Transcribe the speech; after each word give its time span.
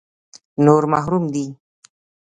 نور 0.65 0.83
محروم 0.93 1.23
دي. 1.33 1.45